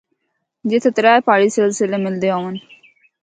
[0.69, 2.55] جِتھا ترے پہاڑی سلسلے ملدے ہون۔